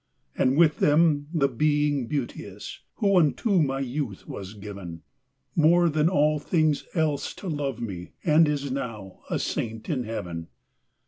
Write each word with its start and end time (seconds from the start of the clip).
And 0.35 0.57
with 0.57 0.77
them 0.79 1.27
the 1.31 1.47
Being 1.47 2.07
Beauteous, 2.07 2.79
Who 2.95 3.19
unto 3.19 3.61
my 3.61 3.81
youth 3.81 4.27
was 4.27 4.55
given, 4.55 5.03
More 5.55 5.89
than 5.89 6.09
all 6.09 6.39
things 6.39 6.85
else 6.95 7.35
to 7.35 7.47
love 7.47 7.79
me, 7.79 8.13
And 8.23 8.47
is 8.47 8.71
now 8.71 9.19
a 9.29 9.37
saint 9.37 9.89
in 9.91 10.05
heaven. 10.05 10.47